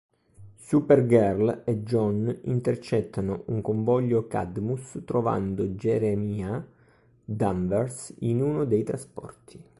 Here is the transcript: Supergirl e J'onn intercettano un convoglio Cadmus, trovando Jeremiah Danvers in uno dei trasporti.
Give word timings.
Supergirl 0.57 1.61
e 1.63 1.83
J'onn 1.83 2.27
intercettano 2.45 3.43
un 3.49 3.61
convoglio 3.61 4.25
Cadmus, 4.25 5.03
trovando 5.05 5.63
Jeremiah 5.67 6.65
Danvers 7.23 8.11
in 8.21 8.41
uno 8.41 8.65
dei 8.65 8.81
trasporti. 8.81 9.63